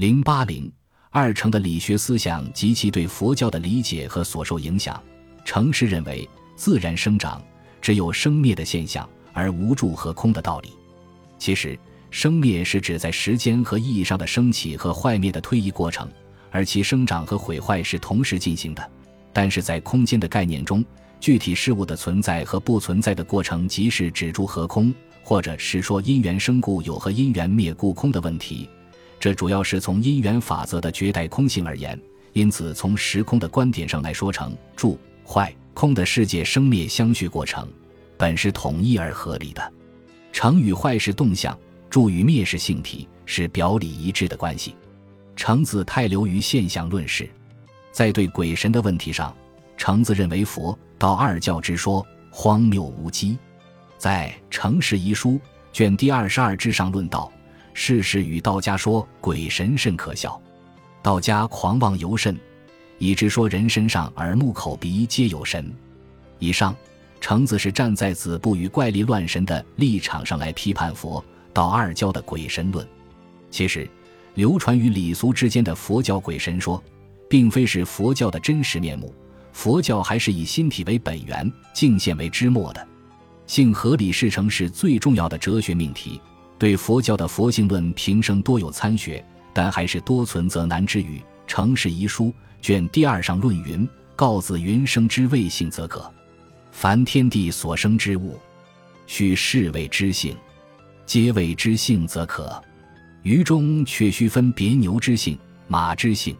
[0.00, 0.72] 零八零
[1.10, 4.98] 二成的理学思想及其对佛教的理解和所受影响。
[5.44, 6.26] 程氏认为，
[6.56, 7.38] 自然生长
[7.82, 10.70] 只有生灭的现象，而无住和空的道理。
[11.36, 11.78] 其实，
[12.10, 16.10] 生灭是指在时间和意义上的升起和坏灭的推移过程，
[16.50, 18.90] 而其生长和毁坏是同时进行的。
[19.34, 20.82] 但是在空间的概念中，
[21.20, 28.66] 具体事物的存在和不存在的过程，即是指住和空，或者是说因缘生故有和因缘灭故空的问题。
[29.20, 32.00] 这主要是从因缘法则的绝代空性而言。
[32.32, 37.68] 因此，从时空的观点上来说，成住坏空的世界生灭相续过程，
[38.16, 39.72] 本是统一而合理的。
[40.32, 41.58] 成与坏是动向，
[41.90, 44.74] 住与灭是性体，是表里一致的关系。
[45.34, 47.28] 程子太流于现象论事，
[47.90, 49.36] 在对鬼神的问题上，
[49.76, 53.36] 程子认为佛道二教之说荒谬无稽。
[53.98, 55.30] 在《程氏遗书》
[55.72, 57.30] 卷第二十二之上论道：
[57.72, 60.40] 事实与道家说鬼神甚可笑，
[61.02, 62.38] 道家狂妄尤甚，
[62.98, 65.72] 以致说人身上耳目口鼻皆有神。
[66.38, 66.74] 以上。
[67.22, 72.88] 程子是站在子不与怪力乱神的立场上来批判佛道二教的鬼神论。
[73.50, 73.86] 其实，
[74.36, 76.82] 流传于礼俗之间的佛教鬼神说，
[77.28, 79.14] 并非是佛教的真实面目。
[79.52, 82.88] 佛教还是以心体为本源，境现为之末的。
[83.46, 86.18] 性合理事成是最重要的哲学命题。
[86.60, 91.18] 对佛教的佛性论，平生多有参学，但还是多存则难之语。
[91.46, 92.26] 《成氏遗书》
[92.60, 96.12] 卷第二上论云：“告子云生之谓性，则可。”
[96.70, 98.38] 凡天地所生之物，
[99.06, 100.34] 须是谓之性；
[101.06, 102.62] 皆谓之性，则可。
[103.22, 106.36] 于中却须分别牛之性、马之性，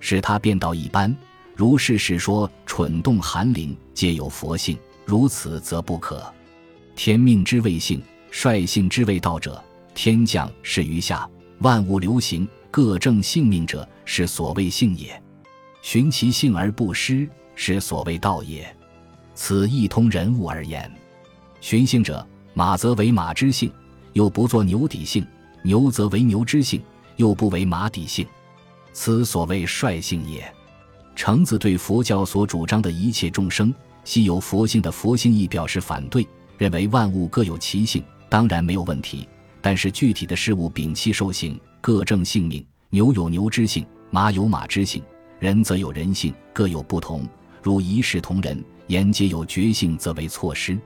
[0.00, 1.14] 使他变道一般。
[1.54, 6.24] 如是史说，蠢动寒灵皆有佛性，如此则不可。
[6.96, 9.62] 天命之谓性，率性之谓道者，
[9.94, 11.28] 天降是于下，
[11.58, 15.20] 万物流行，各正性命者，是所谓性也。
[15.82, 18.74] 循其性而不失，是所谓道也。
[19.34, 20.90] 此一通人物而言，
[21.60, 22.24] 寻性者，
[22.54, 23.72] 马则为马之性，
[24.12, 25.24] 又不作牛底性；
[25.62, 26.82] 牛则为牛之性，
[27.16, 28.26] 又不为马底性。
[28.92, 30.52] 此所谓率性也。
[31.16, 33.74] 程子对佛教所主张的一切众生
[34.04, 36.26] 悉有佛性的佛性义表示反对，
[36.56, 39.28] 认为万物各有其性，当然没有问题。
[39.60, 42.64] 但是具体的事物摒弃兽性，各正性命。
[42.88, 45.02] 牛有牛之性，马有马之性，
[45.38, 47.28] 人则有人性，各有不同。
[47.62, 48.64] 如一视同仁。
[48.86, 50.76] 言皆有觉性，则为错失。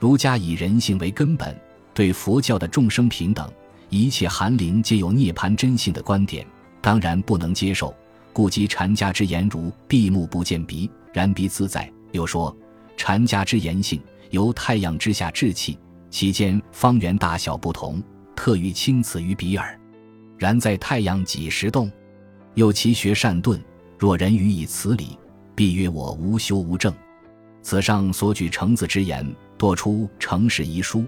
[0.00, 1.56] 儒家以人性为根本，
[1.94, 3.48] 对佛教的众生平等、
[3.88, 6.44] 一切寒灵皆有涅槃真性的观点，
[6.80, 7.94] 当然不能接受。
[8.32, 11.88] 故及禅家之言如闭目不见鼻，然鼻自在。
[12.10, 12.54] 又说
[12.96, 15.78] 禅家之言性由太阳之下至气，
[16.16, 18.02] 其间方圆大小不同，
[18.34, 19.78] 特欲轻此于鼻耳。
[20.38, 21.92] 然在太阳几时动？
[22.54, 23.62] 又其学善钝，
[23.98, 25.18] 若人予以此理，
[25.54, 26.90] 必曰我无修无证。
[27.60, 31.04] 此上所举程子之言，多出程氏遗书，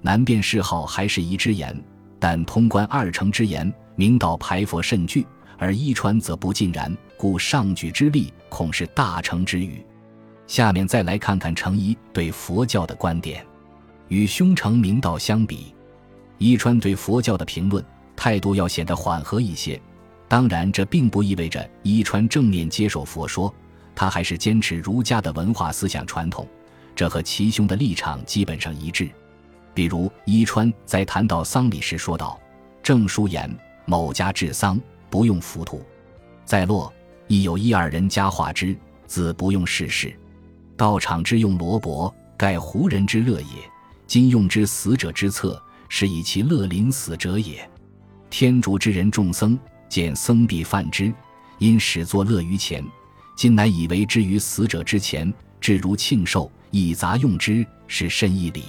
[0.00, 1.80] 难辨谥号还是遗之言。
[2.18, 5.24] 但通关二程之言，明道排佛甚具，
[5.56, 6.92] 而一传则不尽然。
[7.16, 9.86] 故上举之力，恐是大成之语。
[10.48, 13.46] 下面再来看看程颐对佛教的观点，
[14.08, 15.74] 与兄程明道相比，
[16.38, 17.84] 伊川对佛教的评论
[18.16, 19.80] 态度要显得缓和一些。
[20.26, 23.52] 当然，这并不意味着伊川正面接受佛说。
[23.94, 26.46] 他还是坚持儒家的文化思想传统，
[26.94, 29.10] 这和其兄的立场基本上一致。
[29.74, 32.38] 比如伊川在谈到丧礼时说道
[32.80, 33.52] ：“郑叔言
[33.86, 34.80] 某家治丧
[35.10, 35.82] 不用浮土，
[36.44, 36.92] 在洛
[37.26, 38.76] 亦有一二人家化之，
[39.06, 40.16] 子不用世事。
[40.76, 43.68] 道场之用罗帛，盖胡人之乐也；
[44.08, 47.70] 今用之死者之策，是以其乐临死者也。
[48.30, 51.12] 天竺之人众僧见僧必犯之，
[51.58, 52.82] 因始作乐于前。”
[53.36, 58.64] 今乃以为之于死者之前，至如庆寿，以杂用之，是甚义理。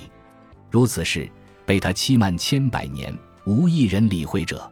[0.69, 1.27] 如此事，
[1.65, 4.71] 被他欺瞒千百年，无一人理会者。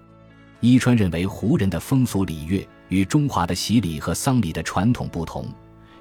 [0.59, 5.47] 伊川认为，胡人的风俗礼乐与中华的洗礼和丧礼的传统不同，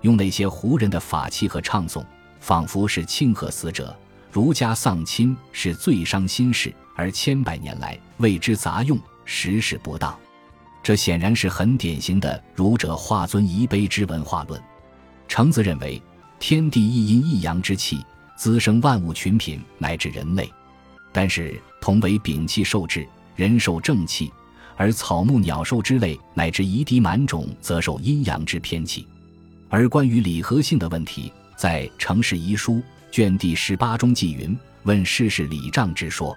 [0.03, 2.05] 用那些胡人的法器和唱诵，
[2.39, 3.97] 仿佛是庆贺死者。
[4.37, 10.15] 儒家丧亲是最伤心事，而千百年来为之杂用，实是不当。
[10.83, 14.63] 这显然是很典型的儒者化尊仪卑之文化论。
[15.27, 16.03] 程子认为，
[16.39, 18.05] 天地一阴一阳之气
[18.37, 20.53] 滋生万物群品乃至人类，
[21.15, 24.31] 但是同为摒气受制，人受正气，
[24.77, 29.09] 而草木鸟兽之类乃至夷狄蛮种则受阴阳之偏气。
[29.71, 32.75] 而关于礼和性的问题，在《程氏遗书》
[33.11, 36.37] 卷第十八中记云：“问世事礼仗之说，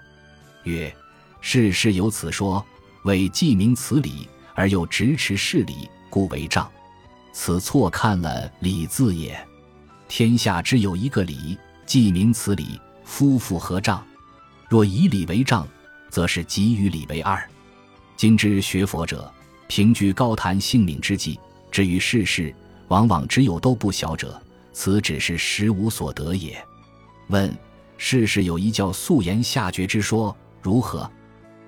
[0.64, 0.94] 曰：
[1.40, 2.64] 世事有此说。”
[3.04, 6.70] 为既明此理而又直持事理，故为障。
[7.32, 9.34] 此错看了理字也。
[10.06, 11.56] 天下只有一个理，
[11.86, 14.06] 既明此理，夫复何障？
[14.68, 15.66] 若以理为障，
[16.10, 17.42] 则是即与理为二。
[18.18, 19.32] 今之学佛者，
[19.66, 21.40] 凭据高谈性命之际，
[21.70, 22.54] 至于世事，
[22.88, 24.38] 往往只有都不晓者，
[24.72, 26.62] 此只是实无所得也。
[27.28, 27.56] 问
[27.96, 31.10] 世事有一叫素言下绝之说，如何？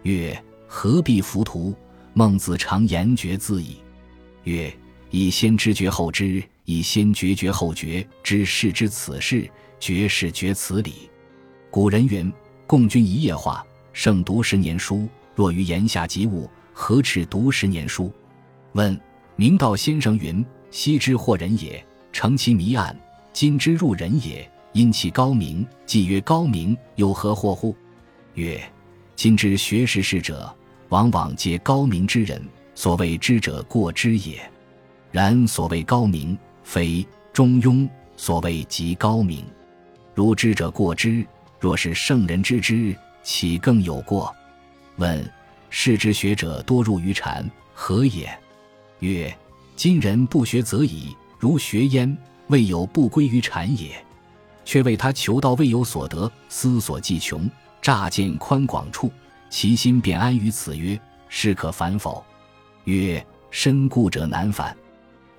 [0.03, 1.75] 曰：何必浮屠？
[2.15, 3.77] 孟子常言绝自矣。
[4.45, 4.73] 曰：
[5.11, 11.11] 以先知觉后知，以先觉觉后觉，知事之此事，觉是觉此理。
[11.71, 12.33] 古人云：
[12.67, 15.09] 共君一夜话，胜读十年书。
[15.35, 18.13] 若于言下及物，何止读十年书？
[18.73, 18.99] 问
[19.37, 22.95] 明道先生云：昔之惑人也，成其迷暗；
[23.33, 24.49] 今之入人也。
[24.73, 27.77] 因其高明，既曰高明，有何惑乎？
[28.35, 28.59] 曰：
[29.15, 30.51] 今之学识士者，
[30.89, 32.43] 往往皆高明之人。
[32.75, 34.41] 所谓知者过之也。
[35.11, 37.87] 然所谓高明，非中庸；
[38.17, 39.45] 所谓极高明，
[40.15, 41.23] 如知者过之。
[41.61, 44.35] 若是圣人知之，岂更有过？
[44.97, 45.31] 问
[45.69, 48.27] 世之学者多入于禅，何也？
[49.01, 49.37] 曰：
[49.77, 52.17] 今人不学则已，如学焉，
[52.47, 53.91] 未有不归于禅也。
[54.65, 57.51] 却为他求道未有所得，思所既穷，
[57.81, 59.11] 乍见宽广处，
[59.51, 60.79] 其心便安于此。
[60.79, 60.97] 曰：
[61.29, 62.25] 是可反否？
[62.85, 64.77] 曰：身固者难反。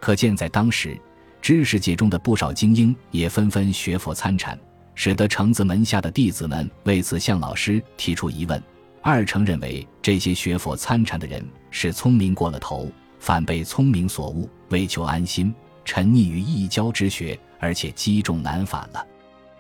[0.02, 1.00] 可见在当时，
[1.42, 4.60] 知识界中的不少精英也纷纷学佛参禅，
[4.96, 8.62] 使得程子门下的弟子们为此向老师提出疑问。
[9.02, 11.42] 二程认为这些学佛参禅的人
[11.72, 15.56] 是聪明过了头，反被聪明所误，为求安心，
[15.86, 19.06] 沉溺于异教之学，而且积重难返了。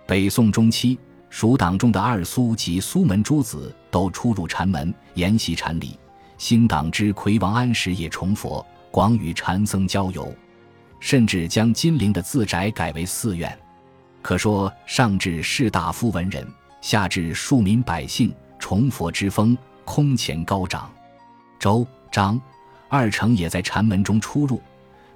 [0.05, 0.97] 北宋中期，
[1.29, 5.97] 蜀党中的二苏及苏门诸子都出入禅门，研习禅理。
[6.37, 10.33] 新党之魁王安石也崇佛，广与禅僧交游，
[10.99, 13.57] 甚至将金陵的自宅改为寺院。
[14.21, 16.45] 可说上至士大夫文人，
[16.81, 20.91] 下至庶民百姓，崇佛之风空前高涨。
[21.59, 22.39] 周、张
[22.89, 24.61] 二程也在禅门中出入，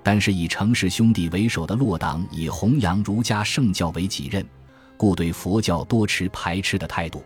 [0.07, 4.41] 但是以程氏兄弟为首的洛党以弘扬儒家圣教为己任。
[4.95, 7.21] 故对佛教多持排斥的态度，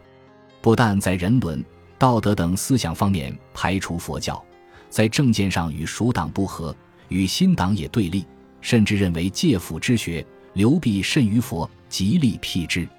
[0.61, 1.63] 不但在人伦、
[1.99, 4.43] 道德等思想方面排除佛教，
[4.89, 6.75] 在政见上与蜀党不合，
[7.09, 8.25] 与新党也对立，
[8.61, 12.89] 甚至认为戒辅之学流弊甚于佛，极力辟之。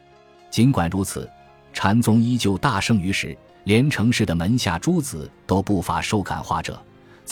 [0.49, 1.28] 尽管如此，
[1.73, 6.81] 禅宗依旧大盛于时，连城市的门下诸子都不乏受感化者，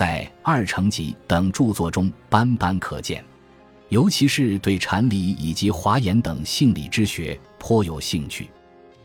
[0.00, 3.22] 在《二程集》等著作中斑斑可见。
[3.90, 8.48] 尤其是对禅理以及华严等性理之学颇有兴趣。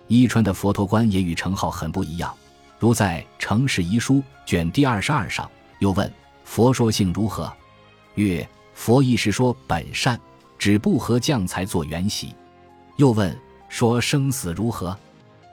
[0.08, 2.34] 伊川的佛陀观也与程颢很不一样，
[2.80, 4.14] 如在《程氏遗书》
[4.46, 6.10] 卷第二十二上，又问
[6.46, 7.52] 佛说性如何？
[8.14, 10.18] 曰：佛亦是说本善，
[10.58, 12.34] 只不合将才作缘习。
[12.96, 13.38] 又问
[13.68, 14.98] 说生死如何？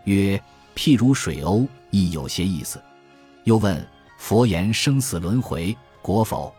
[0.04, 0.40] 曰：
[0.76, 2.80] 譬如水鸥，亦有些意思。
[3.42, 3.84] 又问
[4.22, 6.54] 佛言生死轮回，果否？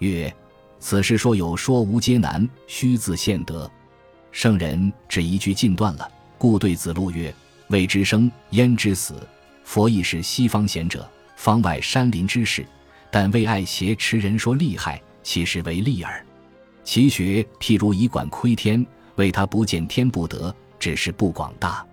[0.00, 0.30] 曰。
[0.78, 3.68] 此事说有说无皆难，须自现得。
[4.30, 6.06] 圣人只一句尽断了，
[6.36, 7.34] 故对子路曰
[7.68, 9.14] ：“未知生焉知死？”
[9.64, 12.64] 佛亦是西方贤者，方外山林之士，
[13.10, 16.22] 但为爱挟持人说厉害，其实为利耳。
[16.84, 18.86] 其学譬如以管窥天，
[19.16, 21.84] 为他不见天不得，只是不广大。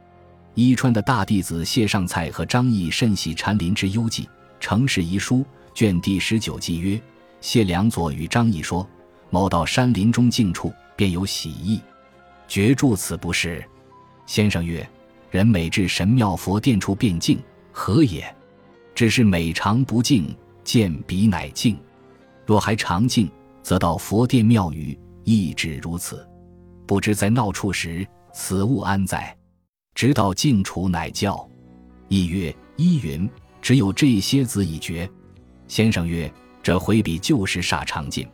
[0.55, 4.23] 伊川的大弟子谢尚蔡和张毅甚喜禅林之幽寂，
[4.65, 5.41] 《城市遗书》
[5.75, 6.99] 卷第十九记曰。
[7.39, 8.89] 谢良佐与张毅说
[9.29, 11.79] ：“某到山林中静处，便有喜意，
[12.47, 13.63] 觉住此不是。”
[14.25, 14.83] 先生曰
[15.29, 17.39] ：“人每至神庙佛殿处便静，
[17.71, 18.25] 何也？
[18.95, 21.77] 只是每常不静，见彼乃静。
[22.43, 23.29] 若还常静，
[23.61, 26.27] 则到佛殿庙宇亦止如此。
[26.87, 28.03] 不知在闹处时，
[28.33, 29.37] 此物安在？
[29.93, 31.47] 直到静处乃教。”
[32.09, 33.29] 亦曰：“依云，
[33.65, 35.09] 只有这些子已绝。”
[35.67, 36.31] 先生曰。
[36.61, 38.27] 这回比旧时煞常进，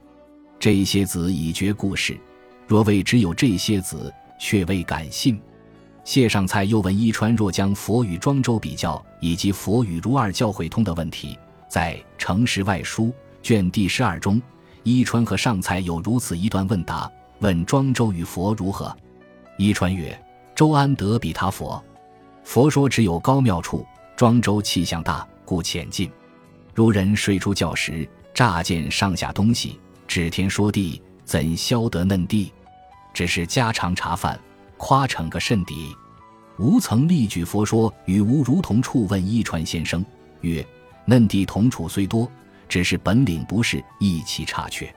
[0.58, 2.18] 这些子已绝故事，
[2.66, 4.10] 若谓只有这些子，
[4.40, 5.38] 却未敢信。
[6.06, 13.08] 谢尚才又问伊川：若将佛与庄周比较，以及佛与如二教会通的问题，在《诚实外书》
[13.44, 14.42] 卷第十二中，
[14.84, 18.96] 伊川和尚才有如此一段问答：问庄周与佛如何？
[19.58, 20.18] 伊川曰：
[20.56, 21.84] 周安得比他佛？
[22.46, 23.86] 佛说只有高妙处，
[24.22, 26.08] 庄周气象大，故浅近。
[26.76, 28.08] 如人睡出觉时。
[28.36, 32.54] 乍见上下东西，指天说地，怎消得嫩地？
[33.16, 34.40] 只是家常茶饭，
[34.78, 35.96] 夸成个甚底。
[36.60, 40.06] 吾曾力举佛说与吾如同处，问一传先生
[40.42, 40.64] 曰
[41.04, 42.32] ：“嫩弟同处虽多，
[42.70, 44.94] 只是本领不是，意气差缺。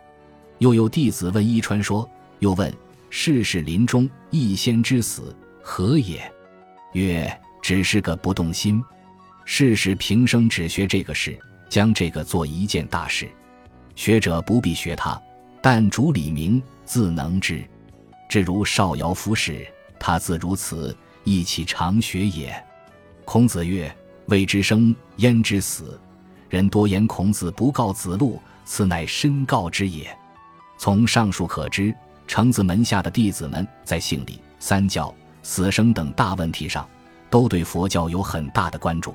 [0.59, 2.07] 又有弟子问伊川说
[2.41, 2.71] ：“又问
[3.09, 6.31] 世事临终，一仙之死何也？”
[6.93, 8.85] 曰：“只是个不动心。
[9.45, 13.29] 世事平生只学这个事，将这个做一件大事。
[13.95, 15.21] 学者不必学他，
[15.61, 17.65] 但主理明自能知。
[18.29, 19.67] 至如少尧夫士，
[20.01, 22.55] 他自如此，亦其常学也。”
[23.25, 23.95] 孔子曰
[24.27, 26.01] ：“未知生，焉知死？
[26.49, 30.17] 人多言孔子不告子路，此乃深告之也。”
[30.79, 31.95] 从上述可知，
[32.27, 36.89] 程子门下的弟子们在姓礼、三教、死生等大问题上，
[37.31, 39.15] 都对佛教有很大的关注。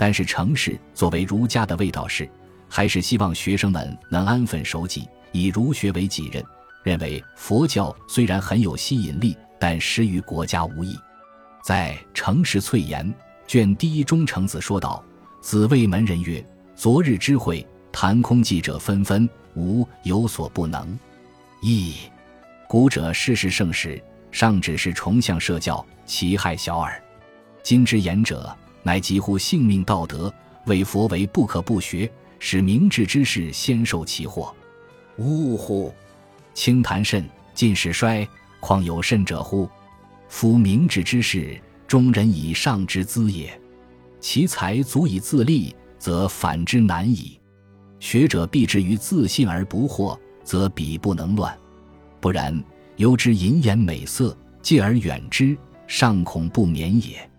[0.00, 2.26] 但是程氏作为儒家的卫道士，
[2.70, 6.42] 还是希望学生们能安分守己，以儒学为己任。
[6.82, 10.98] 认为佛教虽然很有吸引力，但失于国家无益。
[11.62, 13.06] 在《程氏粹言》
[13.46, 15.04] 卷第一中，程子说道
[15.42, 16.42] ：“子谓门人曰
[16.74, 20.98] ：‘昨日之会，谈空寂者纷纷。’”吾有所不能，
[21.60, 21.94] 亦
[22.66, 26.98] 古者世事盛世，尚只是崇相社教，其害小耳。
[27.62, 28.56] 今之言者，
[28.90, 30.34] 乃几乎性命道德，
[30.66, 34.52] 为佛为不可不学，使明智之士先受其祸。
[35.16, 35.94] 呜呼！
[36.54, 38.26] 清谈甚，进士衰，
[38.58, 39.70] 况有甚者乎？
[40.28, 41.56] 夫明智之士，
[41.86, 43.56] 中人以上之资也。
[44.18, 47.38] 其才足以自立，则反之难矣。
[48.00, 51.56] 学者必至于自信而不惑，则彼不能乱；
[52.20, 52.60] 不然，
[52.96, 55.56] 由之淫言美色，戒而远之，
[55.86, 57.29] 尚恐不免也。